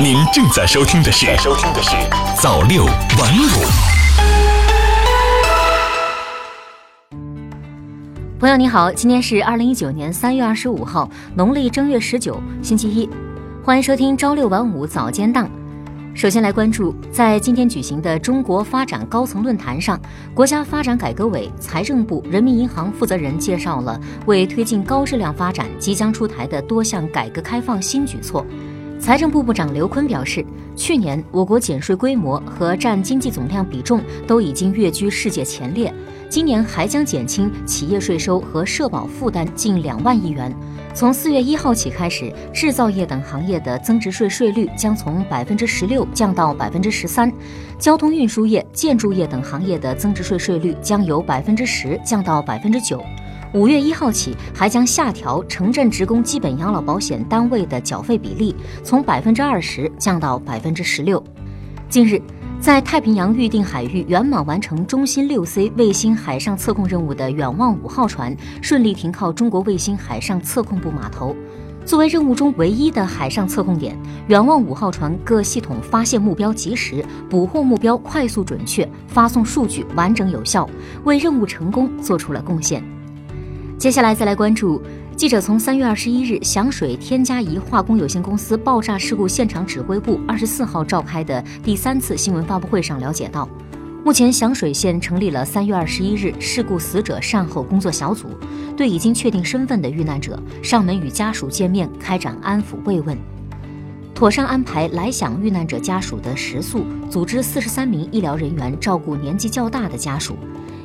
[0.00, 1.90] 您正在收听的是《收听的是
[2.40, 3.46] 早六晚五》。
[8.40, 13.08] 朋友你好，今天是二零一九年三月二十五号，农历正月十九，星期一，
[13.62, 15.48] 欢迎收听朝六晚五早间档。
[16.14, 20.00] 首先来关注，在今天举行的中国发展高层论坛上，
[20.34, 28.44] 国家发展改革委、财政部、人民银行负责人介绍了为推进高质量发展即将出台的多项改革开放新举措。
[29.02, 30.46] 财政部部长刘昆表示，
[30.76, 35.92] 去年我国减税规模和占经济总量比重都已经跃居世界前列，
[36.28, 40.54] 今年还将减轻企业税收和社保负担近两万亿元。
[40.94, 47.30] 从四月一号起开始，制造业等行业的增值税税率将从百分之十六降到百分之十三，
[47.80, 53.02] 交通运输业、建筑业等行业的增值税税率将由百分之十降到百分之九。
[53.54, 61.22] 五月一号起，还将下调城镇职工基本养老保险单位的缴费比例，从百分之二十降到百分之十六。
[61.88, 62.20] 近日。
[62.60, 71.34] 在太平洋预定海域圆满完成中心六 C 卫星海上测控任务的远望五号船顺利停靠中国卫星海上测控部码头。
[71.84, 80.70] 作为任务中唯一的海上测控点，远望五号船各系统发现目标及时，捕获目标快速准确，发送数据完整有效，
[81.02, 82.80] 为任务成功做出了贡献。
[83.82, 84.80] 接下来再来关注。
[85.16, 93.48] 记者从三月二十一日响水天嘉宜化工有限公司爆炸事故现场指挥部二十四号召开的第三次新闻发布会上了解到，
[94.04, 98.28] 目前响水县成立了三月二十一日事故死者善后工作小组，
[98.76, 103.18] 对已经确定身份的遇难者上门与家属见面，开展安抚慰问，
[104.14, 110.36] 妥善安排来响遇难者家属的食宿，组织四十三名医疗人员照顾年纪较大的家属，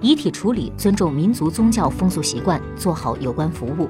[0.00, 3.88] 遗体处理尊重民族宗教风俗习惯，做好有关服务。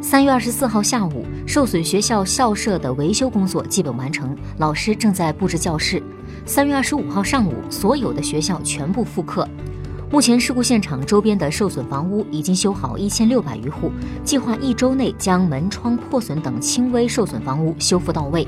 [0.00, 6.02] 三月二十四号下午，受损学校校舍的维修工作基本完成，老师正在布置教室。
[6.44, 9.48] 三月二十五号上午，所有的学校全部复课。
[10.10, 13.90] 目前，事故现场周边的受损房屋已经修好一千六百余户，
[14.22, 18.46] 计划一周内将门窗破损等轻微受损房屋修复到位。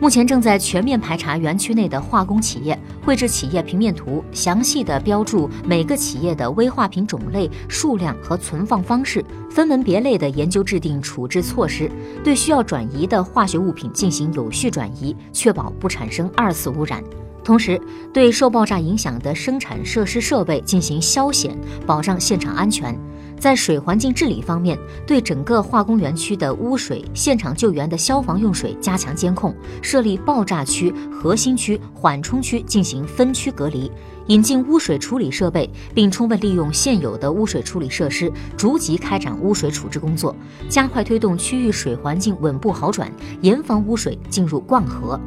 [0.00, 11.90] 目前正在全面排查园区内的化工企业，绘制企业平面图，详细的标注每个企业的危化品种类、数量和存放方式，分门别类的研究制定处置措施，
[12.24, 17.04] 对需要转移的化学物品进行有序转移，确保不产生二次污染。
[17.44, 17.78] 同时，
[18.10, 21.54] 对受爆炸影响的生产设施设备进行消险，
[21.86, 22.98] 保障现场安全。
[23.40, 33.90] 在水环境治理方面，对整个化工园区的污水、现场救援的消防用水加强监控，设立爆炸区、核心区、缓冲区进行分区隔离，
[34.26, 40.36] 引进污水处理设备，并充分利用现有的污水处理设施，逐级开展污水处置工作，
[40.68, 45.18] 加快推动区域水环境稳步好转，严防污水进入灌河。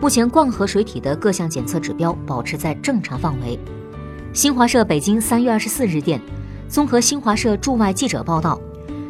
[0.00, 3.58] 目前，灌河水体的各项检测指标保持在正常范围。
[4.32, 6.18] 新华社北京三月二十四日电。
[6.70, 8.56] 综合新华社驻外记者报道，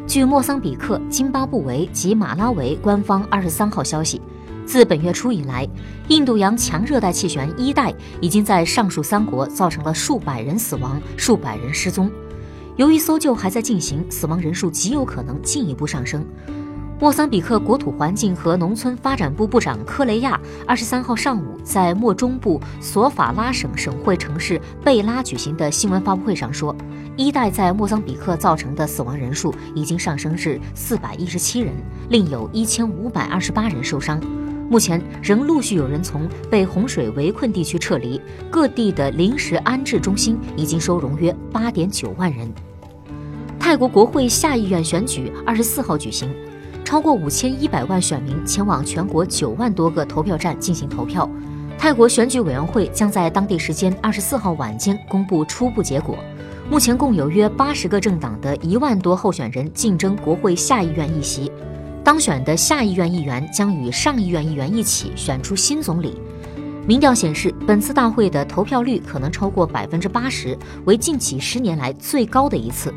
[0.07, 4.19] 据莫桑比克、津巴布韦及马拉维官方二十三号消息，
[4.65, 5.69] 自本月初以来，
[6.09, 12.11] 印度洋强热带气旋一代已经在上述三国造成了数百人死亡、数百人失踪。
[12.77, 16.25] 由于搜救还在进行，死亡人数极有可能进一步上升。
[17.01, 26.77] 莫桑比克国土环境和农村发展部部长科雷亚二十三号上午在莫中部索法拉省省会城市贝拉举行的新闻发布会上说，
[27.17, 31.73] 一代在莫桑比克造成的死亡人数已经上升至四百一十七人，
[32.11, 34.21] 另有一千五百二十八人受伤。
[34.69, 42.53] 目前仍陆续有人从被洪水围困地区撤离，各地的临时安置中心已经收容约八点九万人。
[43.59, 46.31] 泰国国会下议院选举二十四号举行。
[46.91, 51.31] 超过五千一百万选民前往全国九万多个投票站进行投票。
[51.79, 56.19] 泰国选举委员会将在当地时间二十四号晚间公布初步结果。
[56.69, 61.53] 目前共有约八十个政党的一万多候选人竞争国会下议院议席。
[62.03, 66.21] 当选的下议院议员将与上议院议员一起选出新总理。
[66.89, 72.93] 民调显示，本次大会的投票率可能超过百分之八十，为近几十年来最高的一次。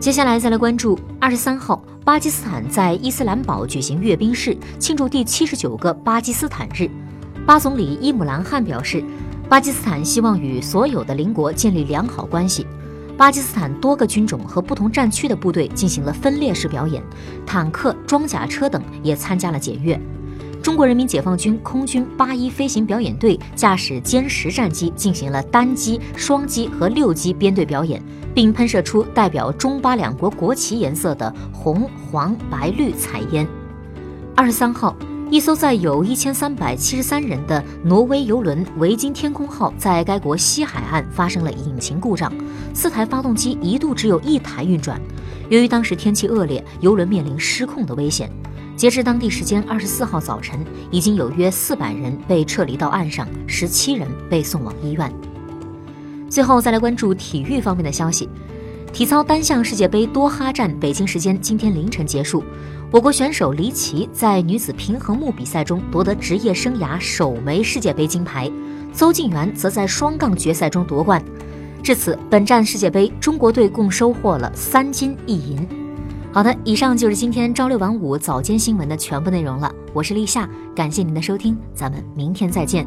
[0.00, 1.84] 接下来再来关注二十三号。
[2.06, 6.88] 巴基斯坦在伊斯兰堡举行阅兵式，庆祝第七十九个巴基斯坦日。
[7.44, 9.02] 巴总理伊姆兰汗表示，
[9.48, 12.64] 巴基斯坦希望与所有的邻国建立良好关系。
[13.16, 17.02] 巴基斯坦多个军种和不同战区的部队进行了分列式表演，
[17.44, 20.00] 坦克、装甲车等也参加了检阅。
[20.66, 28.02] 中国人民解放军空军八一飞行表演队驾驶歼十战机进行了单机、双机和六机编队表演。
[28.34, 33.46] 并喷射出代表中巴两国国旗颜色的红、黄、白、绿彩烟。
[34.34, 34.96] 二十三号，
[35.30, 42.30] 一艘载有一千三百七十三人的挪威游轮“维京天空号”在该国西海岸发生了引擎故障，
[42.74, 45.00] 四台发动机一度只有一台运转。
[45.48, 48.28] 由于当时天气恶劣，游轮面临失控的危险。
[48.76, 55.10] 截至当地时间二十四号早晨，已经有约四百人被撤离到岸上，十七人被送往医院。
[56.28, 58.28] 最后再来关注体育方面的消息，
[58.92, 62.44] 体操单项世界杯多哈站北京时间今天凌晨结束。
[62.90, 68.50] 我国选手黎琦在女子平衡木比赛中夺得职业生涯首枚世界杯金牌，
[68.92, 71.24] 邹敬园则在双杠决赛中夺冠。
[71.82, 75.85] 至此，本站世界杯中国队共收获了三金一银。
[76.36, 79.74] 好的，以上就是今天朝六晚五早间新闻的全部内容了。
[79.94, 82.86] 我是立夏，感谢您的收听，咱们明天再见。